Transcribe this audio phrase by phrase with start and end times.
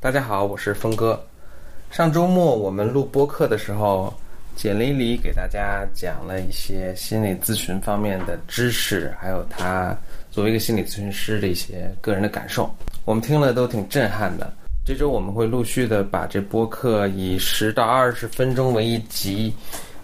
[0.00, 1.20] 大家好，我是峰哥。
[1.90, 4.14] 上周末我们录播客的时候，
[4.54, 9.98] 简丽丽给大家讲了一些心理咨询方面的知识，还有她
[10.30, 12.72] 作为一个心理咨询师的一些个人的感受，
[13.04, 14.52] 我们听了都挺震撼的。
[14.84, 19.52] 这周我们会陆续的把这播客以十到二十分钟为一集，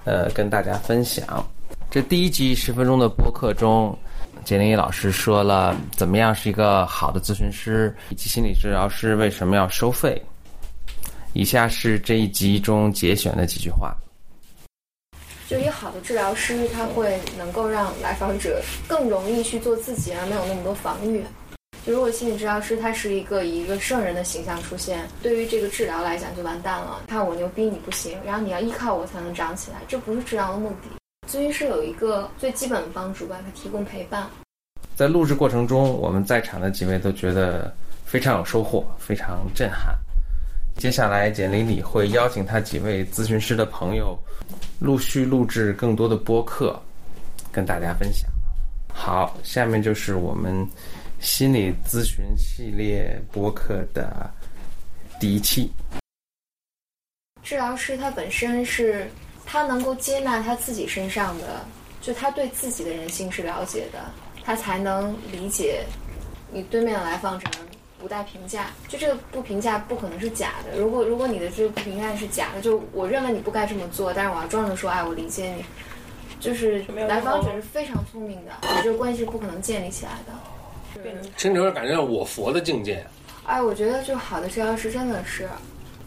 [0.03, 1.49] 呃，跟大家分享。
[1.95, 3.97] 这第一集十分钟的播客中，
[4.45, 10.21] 简丽丽老师说了怎么样是一个好的咨询师，以及心理治疗师为什么要收费。
[11.35, 13.95] 以下是这一集中节选的几句话。
[15.47, 21.23] 就一个好的治疗师，他会能够让来访者更容易去做自己，而没有那么多防御。
[21.87, 27.05] 就如果心理治疗师他是一个以一个圣人的形象出现，对于这个治疗来讲就完蛋了。
[27.07, 30.89] 看我牛逼你不行，然后你要依靠我才能长起来，这不是治疗的目的。
[31.35, 34.31] 咨询师有一个最基本的帮助吧，他提供陪伴。
[34.95, 39.93] 在录制过程中，我们在场的几位都觉得非常有收获，非常震撼。
[40.77, 44.17] 接下来，简丽丽会邀请他几位咨询师的朋友，
[44.79, 46.81] 陆续录制更多的播客，
[47.51, 48.31] 跟大家分享。
[48.93, 50.65] 好，下面就是我们
[51.19, 54.31] 心理咨询系列播客的
[55.19, 55.69] 第一期。
[57.43, 59.11] 治疗师他本身是，
[59.55, 61.65] 他能够接纳他自己身上的，
[62.03, 64.01] 就他对自己的人性是了解的，
[64.43, 65.85] 他才能理解
[66.51, 67.47] 你对面的来访者。
[68.01, 70.77] 不带评价，就这个不评价不可能是假的。
[70.77, 75.65] 如果如果你的这个不评价是假的，就我认为你不该这么做，但是我要装着说，哎，我理解你，
[76.41, 81.11] 就是来访者是非常聪明的，你这个关系是不可能建立起来的。
[81.39, 83.07] 听着感觉我佛的境界。
[83.45, 85.49] 哎，我觉得就好的治疗师真的是，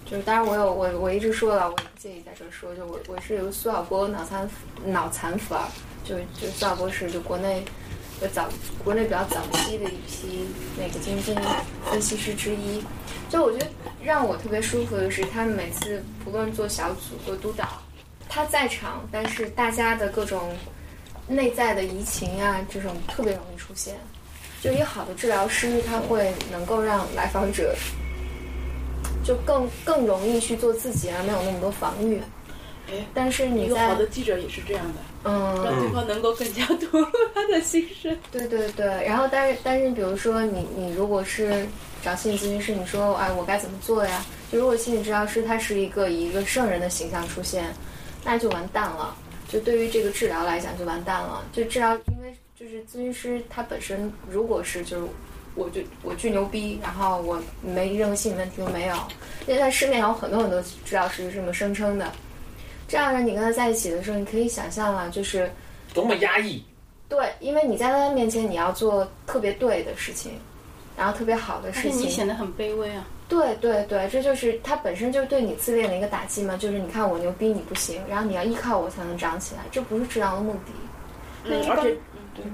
[0.09, 4.49] 就是当然我有我我一直说了，我不介意在这说，就我我是由苏小波脑残
[4.86, 5.67] 脑残粉儿，
[6.03, 7.64] 就就苏小波是就国内。
[8.19, 8.49] 就早
[8.83, 11.36] 国内比较早期的一批那个精神
[11.86, 12.83] 分析师之一，
[13.30, 13.67] 就我觉得
[14.02, 17.80] 让我特别舒服的是，他们每次不论做小组做督导，
[18.27, 20.52] 他在场，但是大家的各种
[21.27, 23.95] 内在的移情啊，这种特别容易出现。
[24.64, 27.76] 就一个好的治疗师，他会能够让来访者
[29.27, 32.21] 就更更容易去做自己，而没有那么多防御。
[32.89, 34.93] 哎，但是你一个好的记者也是这样的。
[35.26, 37.05] 嗯，让对方能够更加吐露
[37.36, 38.17] 他的心声。
[38.32, 41.67] 对对对，然后但是但是，比如说你你如果是
[42.02, 44.26] 找心理咨询师，你说哎我该怎么做呀？
[44.49, 47.66] 就如果心理治疗师他是一个以一个圣人的形象出现，
[48.23, 49.14] 那就完蛋了。
[49.49, 51.43] 就对于这个治疗来讲就完蛋了。
[51.52, 55.08] 就治疗，因为就是咨询师他本身如果是就是
[55.57, 58.95] 我就我巨牛逼，然后我没任何心理问题都没有，
[59.47, 62.09] 因为在市面上有很多很多治疗师是这么声称的。
[62.87, 65.51] 这样呢，你跟他在一起的时候，你可以想象了，就是
[65.93, 66.63] 多么压抑。
[67.09, 70.33] 对，因为你在他面前，你要做特别对的事情，
[70.95, 71.99] 然后特别好的事情。
[71.99, 73.05] 你显得很卑微啊。
[73.27, 76.55] 对对对，这就是他本身就是对你自恋的一个打击嘛。
[76.55, 80.71] 就是你看我牛逼，你不行，然后你要依靠我才能长起来，这不是治疗的目的。
[81.43, 81.97] 嗯，而且，嗯，
[82.35, 82.45] 对。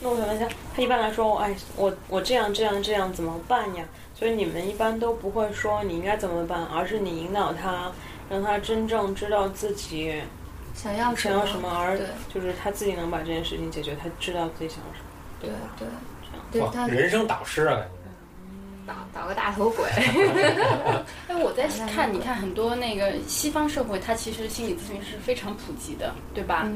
[0.00, 3.84] 那我想问一下，他一般来说，哎，我我这样这样这样怎么办呀？
[4.14, 7.90] 所以你们一般都不会说你应该怎么办，而是你引导他。
[8.28, 10.20] 让他真正知道自己
[10.74, 11.96] 想要想要什么，而
[12.34, 15.06] 就是他自己能把这件事情解决，他知道自己想要什么，
[15.40, 15.88] 对对，
[16.50, 17.76] 这样，对他人生导师啊，
[18.84, 19.84] 感觉导导个大头鬼。
[21.28, 26.68] 哎，我在看，你看很多那个西方社会，它其实心理咨询是非常普及的，对吧？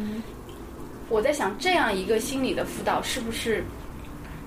[1.10, 3.62] 我在想，这样一个心理的辅导是不是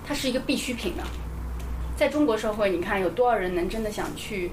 [0.08, 1.04] 它是一个必需品呢？
[1.96, 4.50] 在中国社会，你看有多少人能真的想去？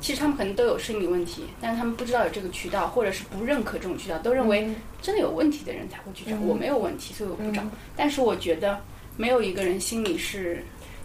[0.00, 4.68] 其实他们可能都有心理问题，但是他们不知道有这个渠道，或者是不认可这种渠道，都认为
[5.00, 6.36] 真的有问题的人才会去找。
[6.40, 7.62] 我没有问题，所以我不找。
[7.96, 8.78] 但是我觉得
[9.16, 10.62] 没有一个人心里是，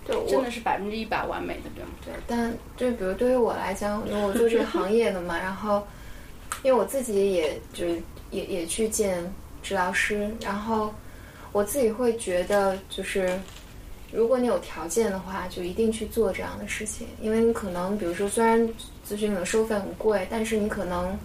[0.08, 1.90] 就真的是百分之一百完美的，对吗？
[2.06, 2.14] 对。
[2.28, 5.88] 但就比如对于我来讲，因为我做这个行业的嘛，然后
[6.62, 7.88] 因为我自己也就
[8.30, 9.24] 也也去见
[9.64, 10.94] 治疗师，然后
[11.52, 13.40] 我自己会觉得就是。
[14.16, 18.62] 如果你有条件的话，就一定去做这样的事情，因为你可能，比如说，虽然
[19.04, 21.18] 咨询的收费很贵，但是你可能，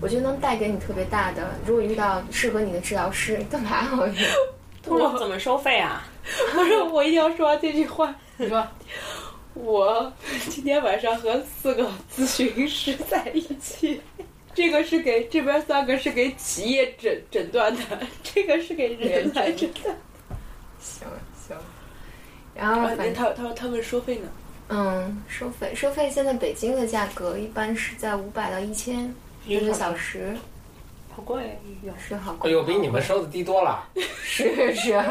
[0.00, 1.54] 我觉得能带给你特别大的。
[1.64, 3.88] 如果遇到适合你的治疗师，干嘛
[4.88, 6.04] 我我怎么收费啊？
[6.52, 8.12] 不是，我一定要说完这句话。
[8.36, 8.66] 你说，
[9.54, 10.12] 我
[10.50, 14.00] 今天晚上和四个咨询师在一起，
[14.56, 17.82] 这个是给这边三个是给企业诊诊断的，
[18.22, 19.94] 这个是给人来诊 断。
[20.80, 21.06] 行。
[22.54, 24.28] 然后，反正他他说他们收费呢？
[24.68, 29.14] 嗯，收费收费，现在北京的价格一般是在五百到一千
[29.46, 30.34] 一个小时，
[31.16, 32.50] 好贵，有是好贵。
[32.50, 33.88] 哎呦，比你们收的低多了。
[34.22, 35.02] 是是，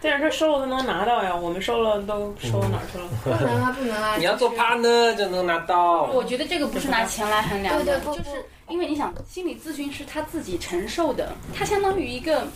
[0.00, 3.08] 但是他收了他能拿到呀，我们收了都收到哪儿去了？
[3.24, 4.14] 不能啊，不能啊！
[4.18, 6.04] 你要做就是 partner 就能拿到。
[6.04, 12.46] 我觉得这个不是拿钱来衡量的，对对不就是因为你想，心理咨询是他自己承受的，他相当于一个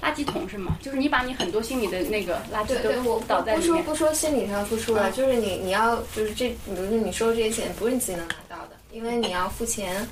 [0.00, 0.78] 垃圾桶是吗？
[0.80, 3.84] 就是你把你很多心理的那个垃圾对对，我都倒在不说里面。
[3.84, 10.08] 不说心理上付出了，嗯就是你你要就是这，比如说你收这些钱不是你自己能拿到的，因为你要付钱。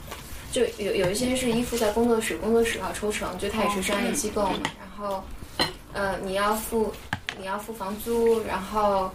[0.57, 4.61] 就有有一些是依附在工作室，工作室要抽成，就它也是商业机构嘛。
[4.79, 5.23] 然后，
[5.93, 6.91] 呃，你要付
[7.39, 9.13] 你要付房租，然后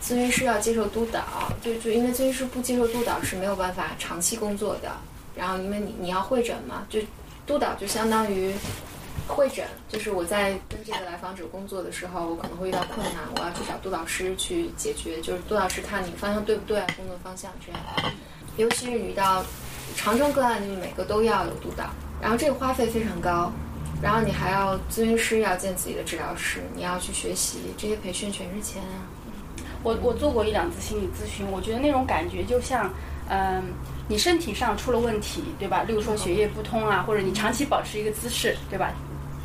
[0.00, 1.24] 咨询师要接受督导，
[1.60, 4.92] 就就因为咨询师不接受督导是没有办法长期工作的。
[5.34, 7.00] 然后因为你你要会诊嘛，就
[7.44, 8.54] 督导就相当于
[9.26, 17.80] 会诊，就是我在跟这个来访者工作的时候，我可能会遇到困难，我要去找督导师去解决，就是督导师看你方向对不对，工作方向这样。
[18.56, 19.44] 尤其是遇到
[19.96, 21.84] 长征个案，你每个都要有督导，
[22.20, 23.52] 然后这个花费非常高，
[24.02, 29.06] 然后你还要咨询师要见自己的治疗师，你要去学习，这些培训全是钱啊。
[29.82, 32.90] 我我做过一两次心理咨询，我觉得那种感觉就像，
[33.28, 33.62] 嗯、
[34.08, 35.82] 你身体上出了问题，对吧？
[35.82, 38.92] 例如说血液不通啊，或者你长期保持一个姿势，对吧？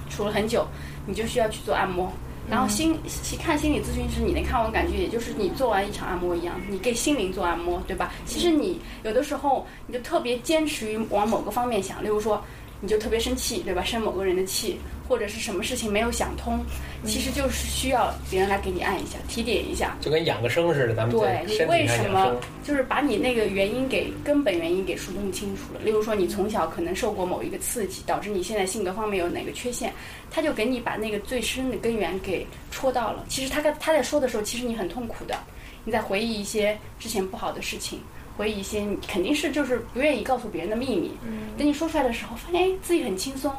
[0.10, 0.66] 处了很久，
[1.06, 2.12] 你就需要去做按摩。
[2.50, 8.12] 然后心其看心理咨询师，你能看完感觉也就是你做完一场按摩一样，你给心灵做按摩，对吧？
[8.26, 12.44] 其实你有的时候你就特别坚持于往某个方面想，例如说
[12.82, 13.84] 你就特别生气，对吧？
[13.84, 14.78] 生某个人的气，
[15.08, 16.60] 或者是什么事情没有想通，
[17.04, 19.98] 其实就是需要别人来给你按一下，提点一下。
[20.00, 22.36] 就跟养个生似的，咱们对你为什么。
[22.64, 25.80] 就是把你那个原因给根本原因给梳弄清楚了。
[25.84, 29.92] 例如说，你从小可能受过某一个刺激，导致你现在性格方面有哪个缺陷，
[30.30, 33.26] 他就给你把那个最深的根源给戳到了。
[33.28, 35.36] 其实他跟他在说的时候，其实你很痛苦的，
[35.84, 38.00] 你在回忆一些之前不好的事情。
[38.40, 41.12] 回忆一些你肯定是就是不愿意告诉别人的秘密，
[41.58, 43.54] 等你说出来的时候，发现哎自己很轻松，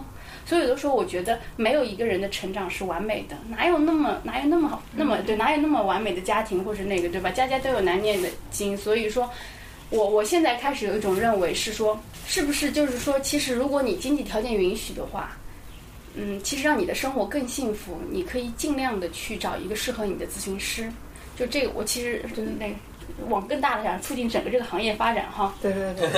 [0.46, 7.30] 所以有的时候我觉得没有一个人的成长是完美的，哪有那么哪有那么好那么对哪有那么完美的家庭或是那个对吧？
[7.30, 9.30] 家家都有难念的经，所以说，
[9.90, 15.36] 我我现在开始有一种认为是说，是不是就是说，其实如果你经济条件允许的话，
[16.14, 20.90] 嗯，其实让你的生活更幸福，你可以尽量的去找一个适合你的咨询师。
[21.36, 22.74] 就这个，我其实真的那个
[23.28, 25.54] 往更大的想促进整个这个行业发展哈。
[25.62, 26.08] 对对对。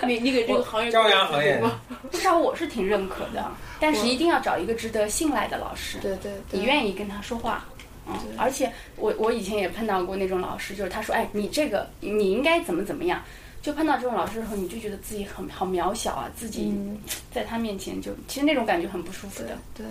[0.06, 1.62] 你你给这个行业朝阳行业，
[2.10, 3.50] 至少我是挺认可的，
[3.80, 5.98] 但是一定要找一个值得信赖的老师。
[5.98, 7.64] 对对对，你愿意跟他说话。
[8.06, 13.22] 嗯，而且我我以前也碰到过那种老师，就是他说，哎，你这个你应该怎么怎么样，
[13.62, 16.98] 就碰到这种老师的时候，你就觉得自己很好渺小啊，自己嗯
[17.32, 19.56] 在他面前就其实那种感觉很不舒服的。
[19.74, 19.86] 对。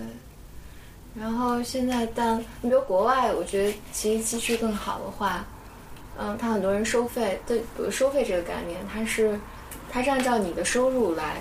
[1.16, 5.44] 然后现在，但你比如国外，我觉得其实机制更好的话，
[6.18, 9.38] 嗯，他很多人收费，对，比如收费这个概念，它是
[9.90, 11.36] 它是按照你的收入来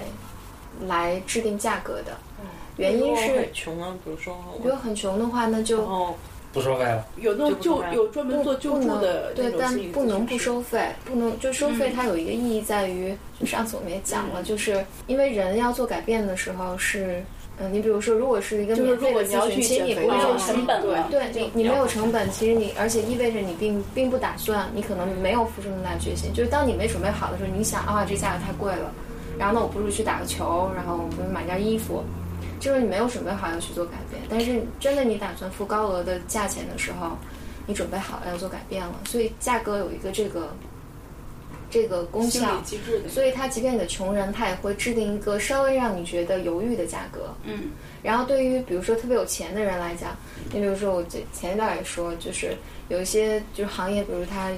[0.88, 2.18] 来制定价格的。
[2.78, 6.16] 原因是很，穷啊，比如说比如很穷的话，那就
[6.52, 7.06] 不收费了。
[7.18, 17.24] 有那种救就有专门做救助的对，但不能不收费，不能就收费，它有一个意义在于，就上次我们也讲了，就是因为人要做改变的时候是，
[17.60, 28.92] 嗯、你比如说，如果是一个就是免费如果你要的咨询，去其实你不会用成本了对你你没有成本，其实你而且意味着你并并不打算，你可能没有付出那么大决心，就是当你没准备好的时候，你想啊这价格太贵了，
[29.38, 32.04] 然后呢我不如去打个球，然后我买件衣服。
[32.60, 37.12] 就是你没有准备好要去做改变，但是真的你打算付高额的价钱的时候，
[37.66, 40.56] 你准备好了要做改变了，所以价格有一个这个
[41.74, 43.10] 这个功效，机制的。
[43.10, 47.34] 所以他即便你的穷人，他也会制定一个稍微让你觉得犹豫的价格。
[47.44, 47.72] 嗯，
[48.04, 50.16] 然后对于比如说特别有钱的人来讲，
[50.52, 52.56] 你比如说我这前一段也说，就是
[52.90, 54.52] 有一些就是行业，比如他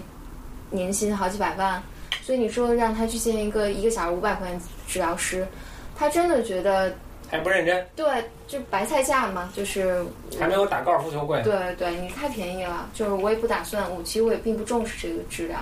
[0.69, 1.81] 年薪好几百万，
[2.21, 5.47] 所以你说让他去见一个一个小时五百块钱治疗师，
[5.95, 6.93] 他真的觉得
[7.29, 8.05] 还不认真，对，
[8.47, 10.05] 就白菜价嘛，就是
[10.39, 11.41] 还没有打高尔夫球贵。
[11.43, 15.57] 对对，你太便宜了，就是我也不打算，我其实我也并不重视这个治疗，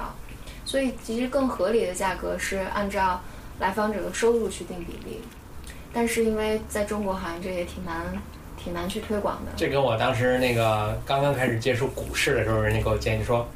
[0.73, 3.21] 所以其实更合理的价格是按照
[3.59, 5.21] 来访者的收入去定比例，
[5.93, 8.03] 但是因为在中国好像这也挺难
[8.57, 9.51] 挺难去推广的。
[9.55, 13.47] 这跟我当时那个刚刚开始接触股市的时候，人家给我建议说，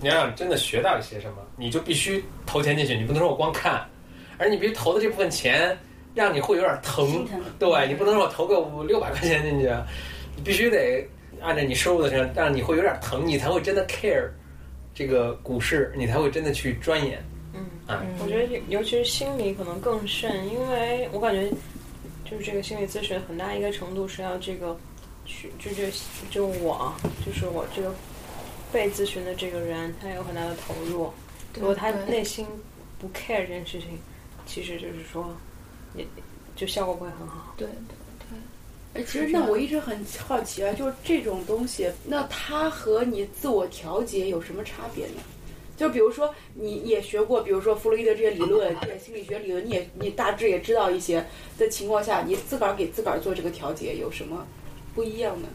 [0.00, 3.86] 你要想真的学到一些什么，你就必须投钱进去，你不能说我光看，
[4.38, 5.76] 而你必须投的这部分钱
[6.14, 7.42] 让你会有点疼，疼。
[7.58, 9.70] 对你不能说我投个五六百块钱进去，
[10.34, 11.06] 你必须得
[11.42, 14.30] 按照你收入的钱，让你会有点疼，你才会真的 care
[14.94, 17.22] 这个股市，你才会真的去钻研。
[17.52, 17.66] 嗯。
[17.86, 21.50] 啊，我觉得尤其是心理可能更甚，因为我感觉
[22.24, 24.74] 就是这个心理咨询很大一个程度是要这个
[25.26, 25.82] 去就就
[26.30, 26.96] 就我啊
[27.26, 27.94] 就是我这个
[28.72, 31.12] 被咨询的这个人，他有很大的投入，
[31.54, 32.46] 如果他内心
[32.98, 33.98] 不 care 这件事情，
[34.46, 35.34] 其实就是说
[35.94, 36.06] 也
[36.56, 37.54] 就效果不会很好。
[37.56, 37.96] 对对对，
[38.94, 45.22] 哎，其实那我一直很好奇啊，就是这种东西，那它和你自我调节有什么差别呢？
[45.76, 51.26] 就比如说，你也学过，比如说弗洛伊德这些理论，这些心理学理论，你也你大致也知道一些
[51.58, 54.46] 的情况下，你自个儿给自个儿做这个调节有什么
[54.94, 55.48] 不一样呢？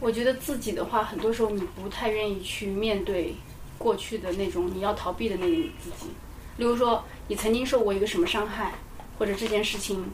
[0.00, 3.32] 我觉得自己的话，很多时候你不太愿意去面对
[3.78, 6.10] 过去的那种你要逃避的那个你自己。
[6.56, 8.74] 例如说，你曾经受过一个什么伤害，
[9.16, 10.04] 或者这件事情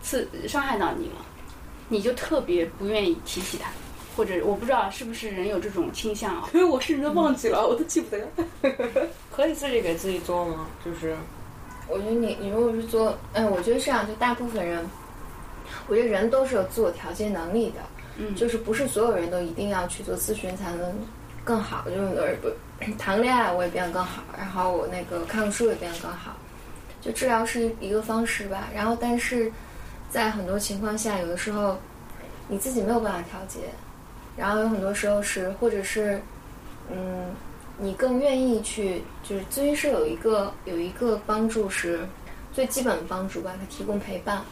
[0.00, 1.26] 刺伤害到你了，
[1.92, 3.68] 你就特别不愿意提起他，
[4.16, 6.48] 或者我不知道是不是人有这种倾向啊？
[6.54, 8.26] 因 为我甚至都忘记了，我都记不得。
[9.30, 10.66] 可以自己给自己做吗？
[10.82, 11.14] 就是
[11.88, 14.82] 我觉得你你如果是做，哎，我觉得这样，就大部分人，
[15.86, 17.80] 我觉得人都是有自我调节能力的，
[18.16, 20.94] 嗯，就是不是所有人都一定要去做咨询才能
[21.44, 22.48] 更好，就是有的人不
[22.98, 26.34] 谈恋爱我也变得更好，然后我那个看书也变得更好，
[27.02, 29.52] 就治疗是一个方式吧，然后但是
[30.12, 31.76] 在很多情况下，有的时候
[32.46, 33.60] 你自己没有办法调节，
[34.36, 36.20] 然后有很多时候是或者是
[36.88, 37.34] 嗯。
[37.78, 42.06] 你更愿意去，就是咨询师有一个有一个帮助是
[42.52, 44.44] 最基本的帮助吧，他提供陪伴，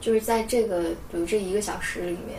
[0.00, 2.38] 就是在这个比如这一个小时里面，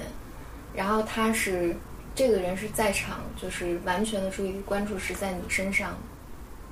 [0.74, 1.76] 然后他是
[2.16, 5.96] 这个人是在场，就是完全的注意力关注是在你身上，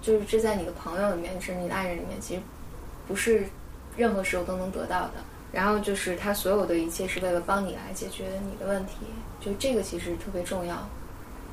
[0.02, 2.42] 就是这在你的朋友里面，是你的爱人里面，其实
[3.06, 3.44] 不是
[3.98, 5.16] 任何时候都能得到的。
[5.52, 8.94] 然后就是他所有的一切是为了帮你来解决你的问题，
[9.40, 10.88] 就这个其实特别重要。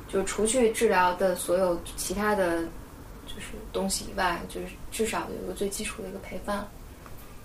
[0.07, 2.63] 就除去治疗的所有其他的，
[3.27, 6.67] 就是东西以外，就是至少有一个最基础的一个陪伴。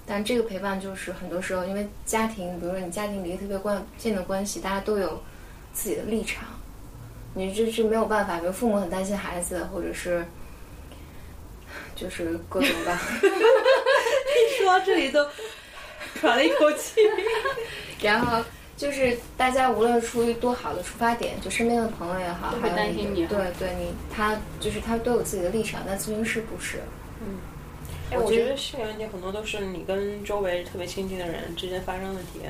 [0.06, 5.22] 但这个陪伴就是很多时候，因为家庭，比如说你家庭离特别关近的关系，大家都有
[5.72, 6.44] 自己的立场，
[7.34, 8.38] 你这是没有办法。
[8.38, 10.24] 比如父母很担心孩子，或者是
[11.94, 13.00] 就是各种吧。
[13.20, 15.26] 一说这里都
[16.20, 17.00] 喘了一口气，
[18.02, 18.42] 然后。
[18.76, 23.24] 就是大家无论出于多好的出发点，就身边的朋友也好，会担心你。
[23.26, 26.80] 对对，你他就是他都有自己的立场，但咨询师不是。
[27.20, 27.38] 嗯，
[28.10, 32.40] 哎，我觉得心理问题很多都是你跟周围特别亲近的人之间发生的问题，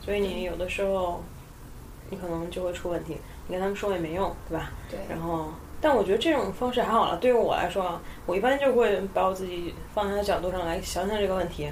[0.00, 1.20] 所以你有的时候
[2.08, 3.16] 你可能就会出问题，
[3.48, 4.70] 你跟他们说也没用，对吧？
[4.88, 5.00] 对。
[5.10, 7.16] 然后，但我觉得这种方式还好了。
[7.16, 11.68] 对于我来说啊，我一般就会把我自己放在角度上来想想这个问题，